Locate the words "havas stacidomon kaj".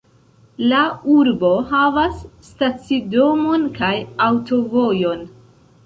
1.73-3.95